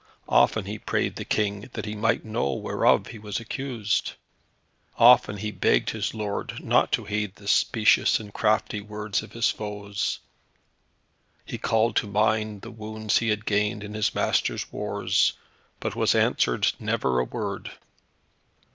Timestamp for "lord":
6.15-6.59